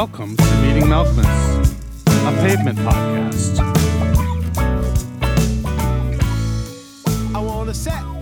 [0.00, 3.60] Welcome to Meeting Malkmus, a pavement podcast.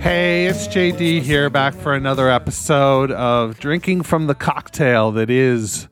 [0.00, 5.86] Hey, it's JD here, back for another episode of Drinking from the Cocktail that is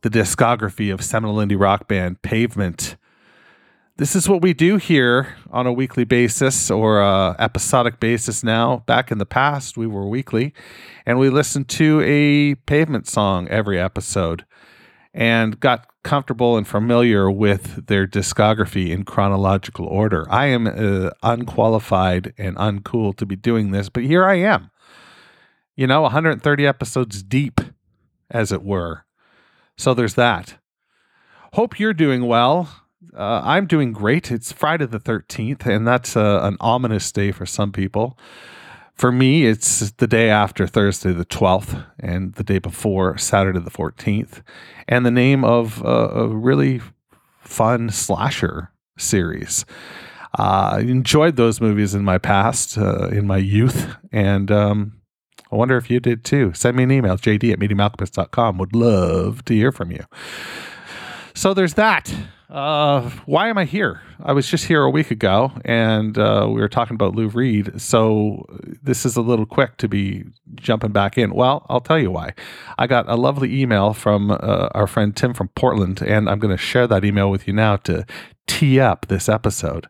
[0.00, 2.96] the discography of seminal indie rock band Pavement.
[3.98, 8.78] This is what we do here on a weekly basis or a episodic basis now.
[8.86, 10.52] Back in the past, we were weekly,
[11.06, 14.44] and we listened to a Pavement song every episode
[15.14, 20.26] and got comfortable and familiar with their discography in chronological order.
[20.30, 24.70] I am uh, unqualified and uncool to be doing this, but here I am.
[25.76, 27.60] You know, 130 episodes deep,
[28.30, 29.04] as it were.
[29.76, 30.58] So there's that.
[31.54, 32.68] Hope you're doing well.
[33.16, 34.30] Uh, I'm doing great.
[34.30, 38.18] It's Friday the 13th, and that's uh, an ominous day for some people.
[38.94, 43.70] For me, it's the day after Thursday the 12th and the day before Saturday the
[43.70, 44.42] 14th,
[44.86, 46.80] and the name of a, a really
[47.40, 49.64] fun slasher series.
[50.38, 55.02] Uh, I enjoyed those movies in my past, uh, in my youth, and um,
[55.50, 56.52] I wonder if you did too.
[56.54, 58.56] Send me an email, jd at meetingmalkmus.com.
[58.58, 60.04] Would love to hear from you.
[61.34, 62.14] So there's that.
[62.52, 64.02] Uh, why am I here?
[64.22, 67.80] I was just here a week ago, and uh, we were talking about Lou Reed.
[67.80, 68.44] So
[68.82, 70.24] this is a little quick to be
[70.56, 71.32] jumping back in.
[71.32, 72.34] Well, I'll tell you why.
[72.76, 76.54] I got a lovely email from uh, our friend Tim from Portland, and I'm going
[76.54, 78.04] to share that email with you now to
[78.46, 79.88] tee up this episode.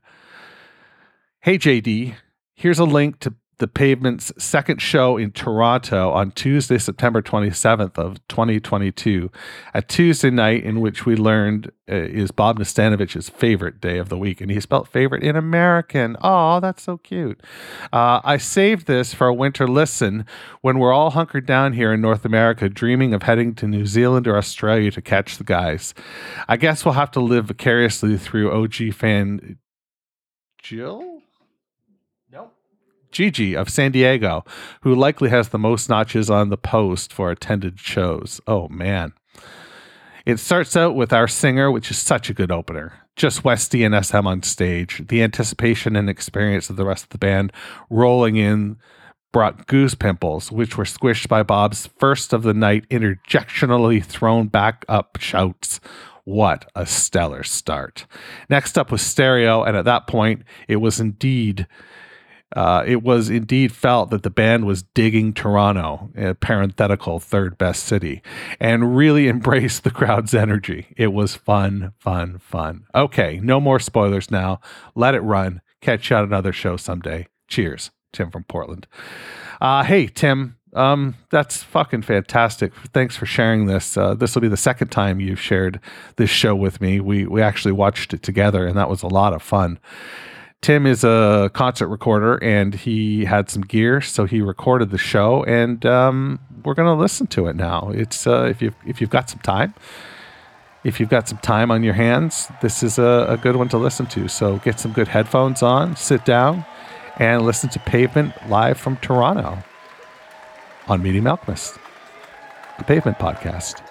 [1.41, 2.15] Hey JD,
[2.55, 8.19] here's a link to the Pavement's second show in Toronto on Tuesday, September 27th of
[8.27, 9.31] 2022,
[9.73, 14.19] a Tuesday night in which we learned uh, is Bob Nastanovich's favorite day of the
[14.19, 16.17] week, and he spelled favorite in American.
[16.23, 17.41] Oh, that's so cute.
[17.93, 20.27] Uh, I saved this for a winter listen
[20.63, 24.27] when we're all hunkered down here in North America, dreaming of heading to New Zealand
[24.27, 25.95] or Australia to catch the guys.
[26.49, 29.59] I guess we'll have to live vicariously through OG fan
[30.61, 31.12] Jill.
[33.13, 34.45] Gigi of San Diego,
[34.81, 38.41] who likely has the most notches on the post for attended shows.
[38.47, 39.13] Oh, man.
[40.25, 42.95] It starts out with our singer, which is such a good opener.
[43.17, 45.03] Just Westy and SM on stage.
[45.09, 47.53] The anticipation and experience of the rest of the band
[47.91, 48.77] rolling in
[49.33, 54.85] brought goose pimples, which were squished by Bob's first of the night interjectionally thrown back
[54.89, 55.81] up shouts.
[56.25, 58.07] What a stellar start.
[58.49, 61.67] Next up was stereo, and at that point, it was indeed
[62.55, 67.85] uh, it was indeed felt that the band was digging Toronto, a parenthetical third best
[67.85, 68.23] city,
[68.61, 70.89] and really embraced the crowd's energy.
[70.97, 72.85] It was fun, fun, fun.
[72.95, 74.61] Okay, no more spoilers now.
[74.95, 75.61] Let it run.
[75.81, 77.27] Catch you on another show someday.
[77.49, 78.87] Cheers, Tim from Portland.
[79.61, 80.57] Uh, hey, Tim.
[80.75, 82.73] Um, that's fucking fantastic.
[82.95, 83.97] Thanks for sharing this.
[83.97, 85.81] Uh, this will be the second time you've shared
[86.17, 86.99] this show with me.
[86.99, 89.79] We we actually watched it together, and that was a lot of fun.
[90.63, 95.43] Tim is a concert recorder and he had some gear, so he recorded the show,
[95.43, 97.91] and um, we're gonna listen to it now.
[97.93, 99.75] It's uh, if you if you've got some time,
[100.85, 103.77] if you've got some time on your hands, this is a, a good one to
[103.77, 104.29] listen to.
[104.29, 106.65] So get some good headphones on, sit down,
[107.19, 109.59] and listen to Pavement live from Toronto
[110.87, 111.77] on Meeting Malkmus,
[112.79, 113.83] the Pavement Podcast.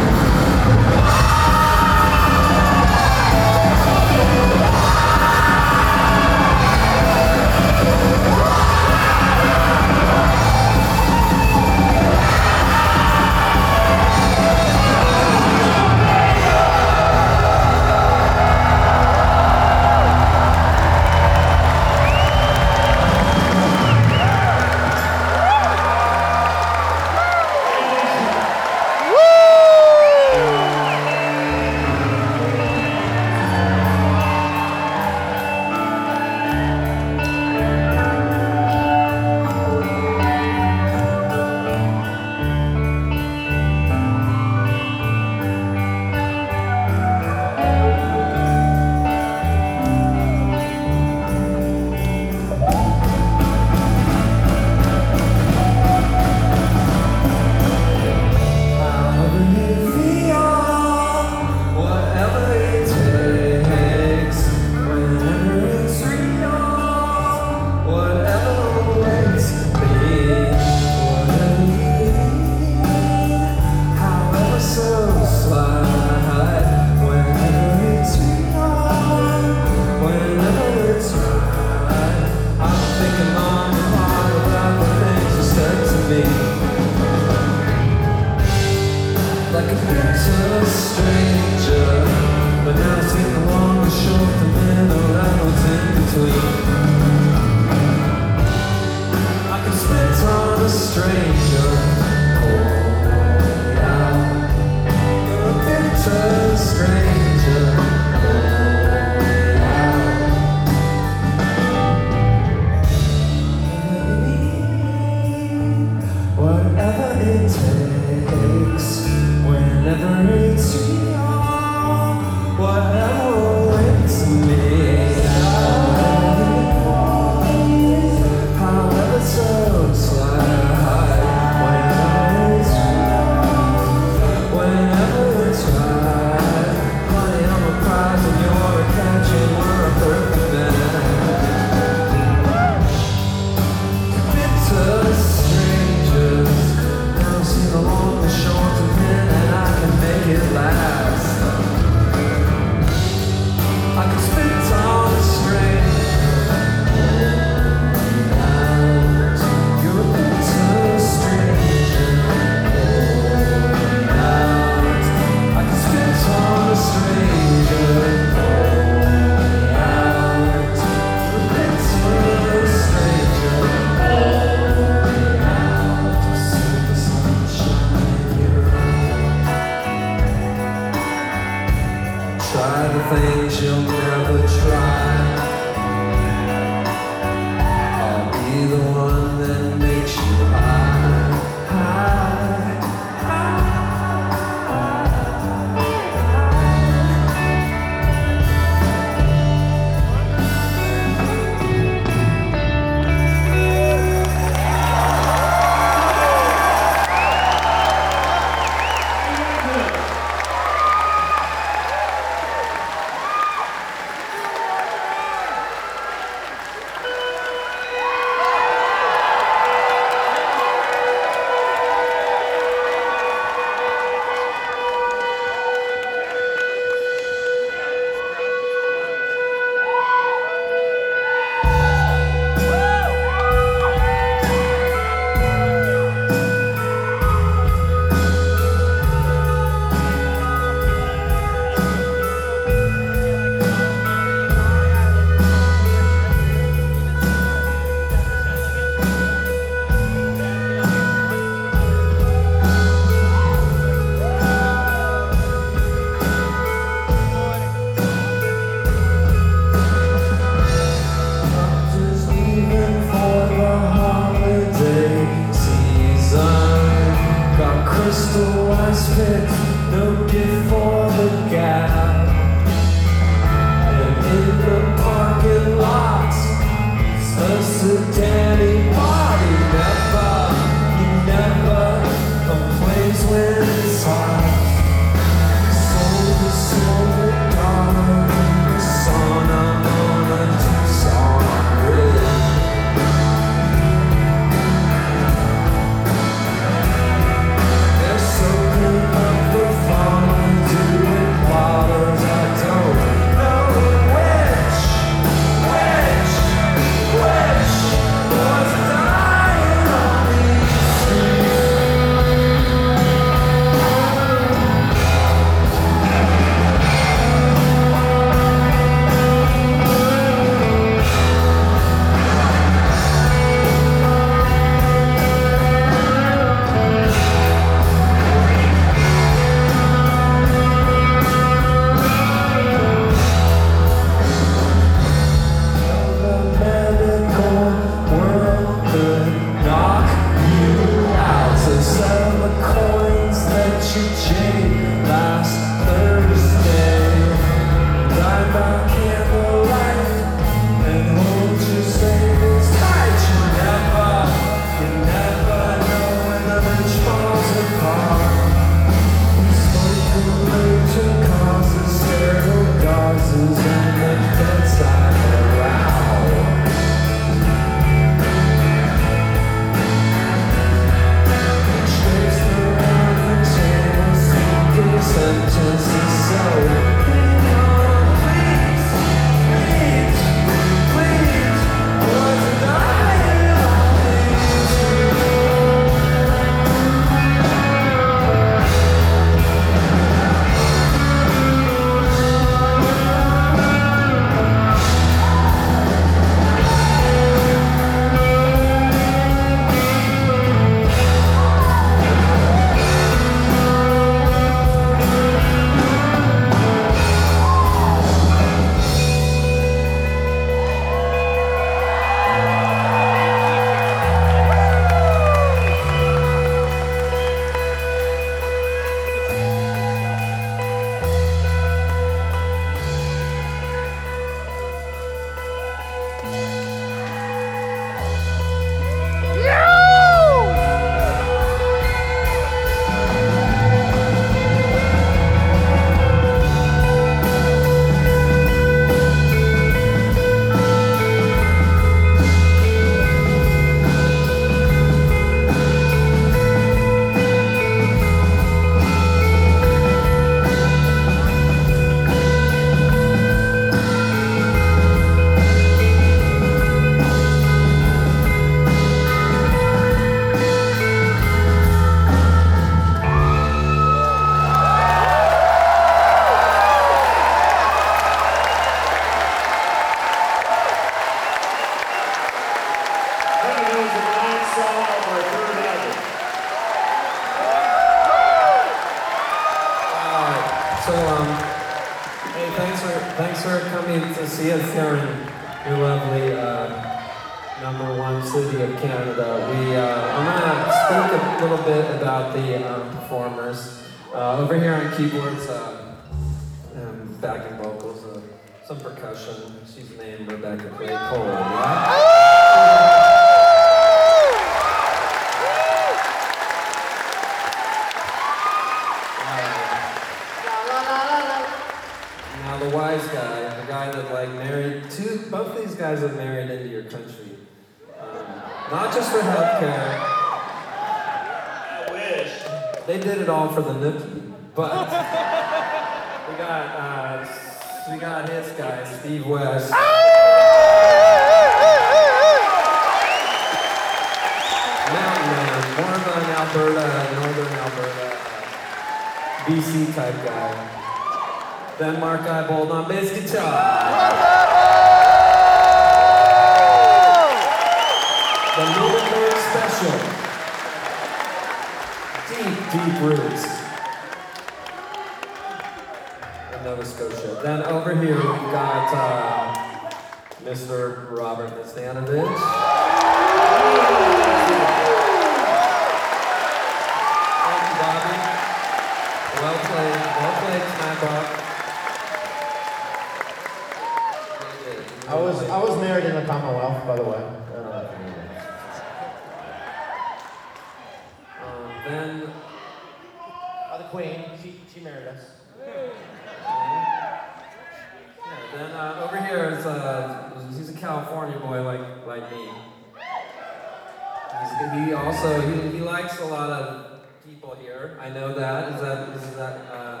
[597.76, 597.98] there.
[598.00, 598.72] I know that.
[598.72, 600.00] Is that, is that uh,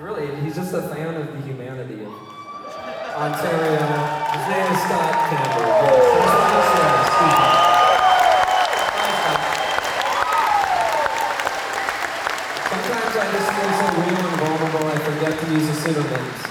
[0.00, 2.12] really, he's just a fan of the humanity of
[3.14, 3.86] Ontario.
[4.34, 5.70] His name is Scott Campbell.
[12.70, 16.45] Sometimes I just feel so weak and vulnerable I forget to use a pseudonym.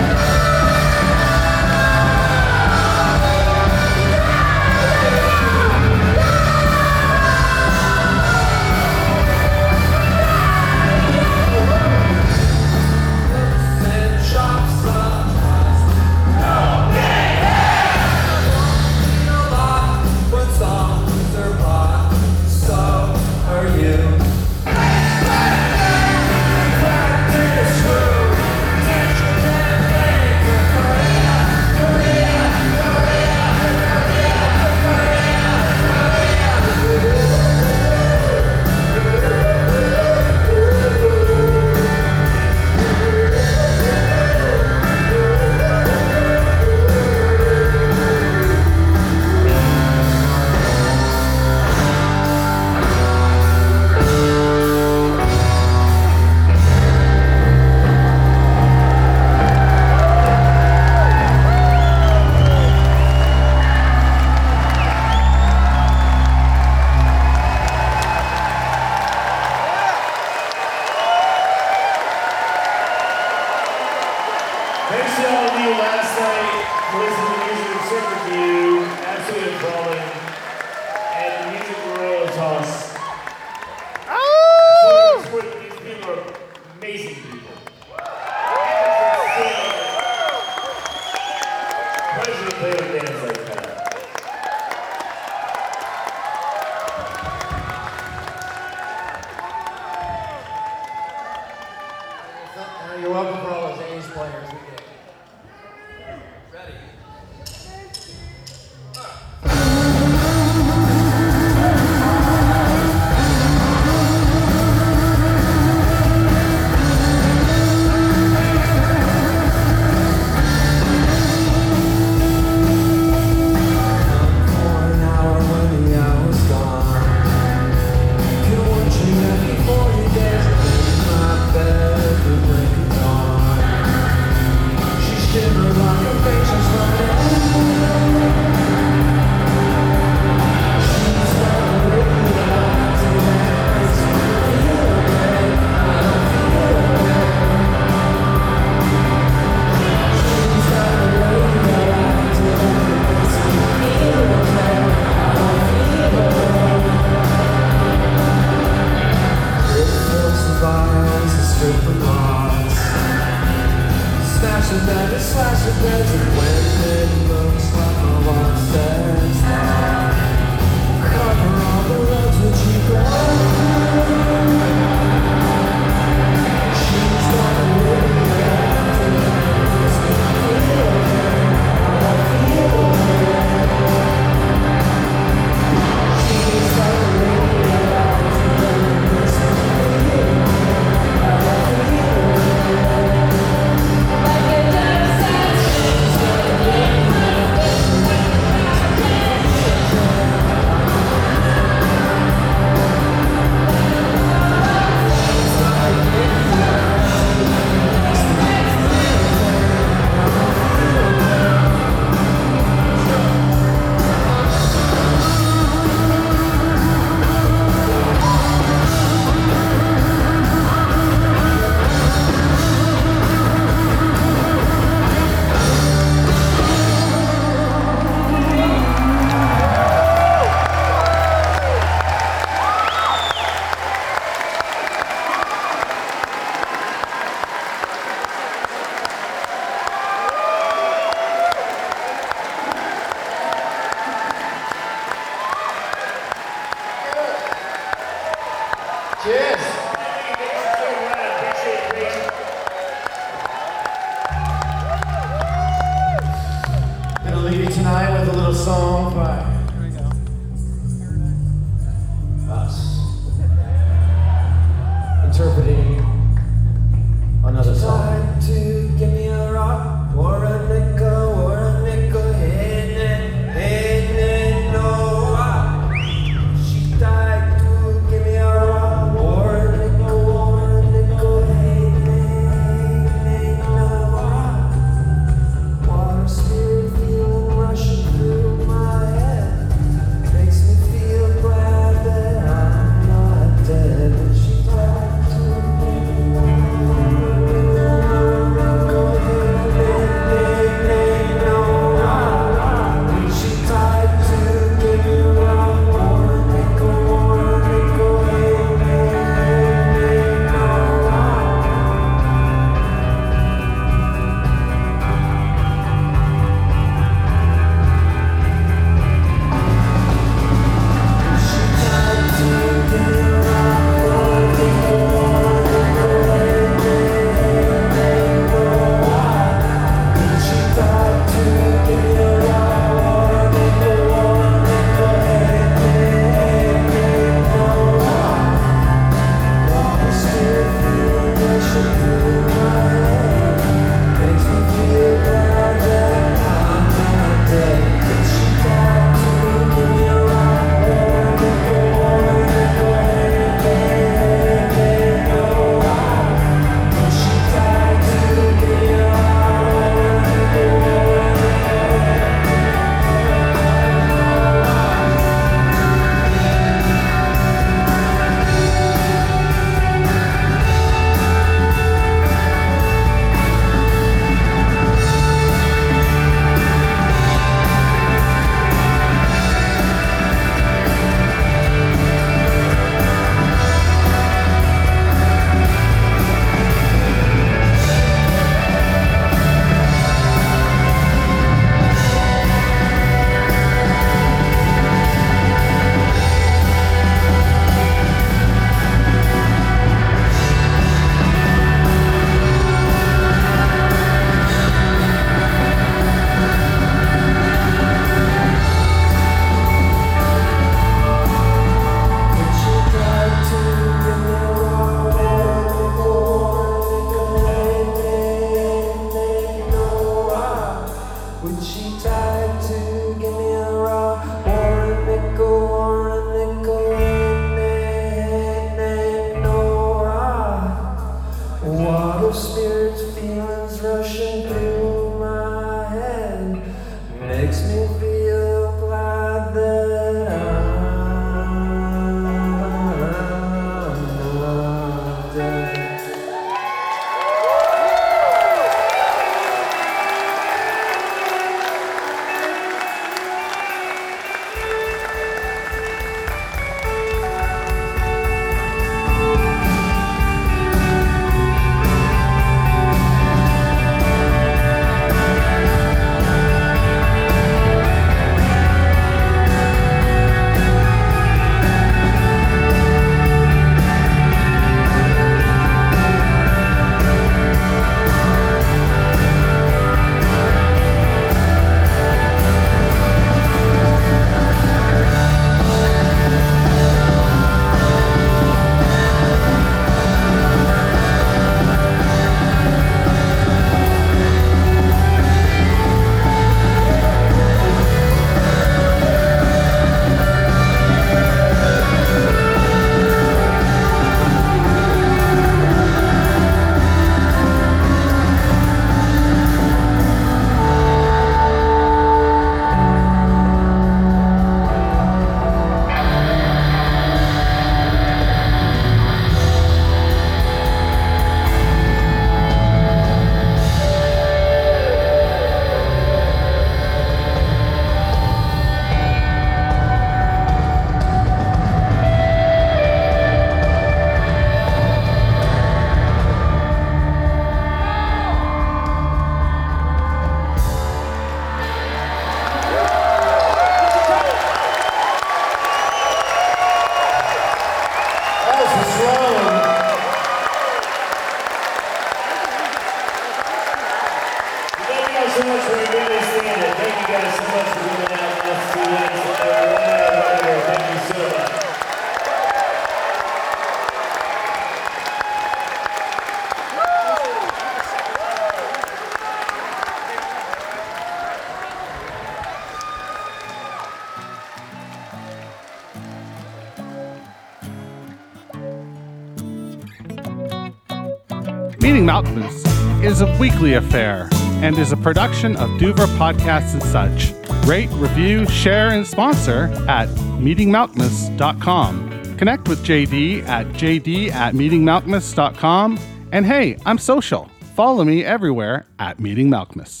[583.21, 584.27] A weekly affair
[584.63, 587.33] and is a production of Duver Podcasts and such.
[587.67, 592.37] Rate, review, share, and sponsor at meetingmalkmus.com.
[592.37, 595.99] Connect with JD at jd at meetingmalkmus.com.
[596.31, 597.51] And hey, I'm social.
[597.75, 600.00] Follow me everywhere at Meeting.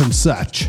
[0.00, 0.68] And such.